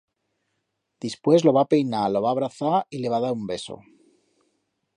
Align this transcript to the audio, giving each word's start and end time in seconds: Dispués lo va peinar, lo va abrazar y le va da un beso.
Dispués 1.05 1.41
lo 1.47 1.53
va 1.57 1.65
peinar, 1.73 2.07
lo 2.13 2.23
va 2.27 2.31
abrazar 2.37 2.73
y 2.97 3.03
le 3.03 3.13
va 3.15 3.19
da 3.27 3.31
un 3.43 3.47
beso. 3.53 3.77